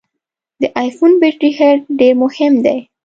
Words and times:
د 0.61 0.63
ای 0.81 0.89
فون 0.97 1.11
بټري 1.21 1.51
هلټ 1.57 1.81
ډېر 1.99 2.13
مهم 2.23 2.53
دی. 2.65 2.79